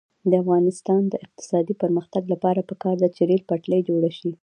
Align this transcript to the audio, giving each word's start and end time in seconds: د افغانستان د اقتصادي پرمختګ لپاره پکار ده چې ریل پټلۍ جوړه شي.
د 0.29 0.31
افغانستان 0.43 1.01
د 1.07 1.13
اقتصادي 1.25 1.73
پرمختګ 1.83 2.23
لپاره 2.33 2.61
پکار 2.69 2.95
ده 3.01 3.09
چې 3.15 3.21
ریل 3.29 3.43
پټلۍ 3.49 3.81
جوړه 3.89 4.11
شي. 4.17 4.31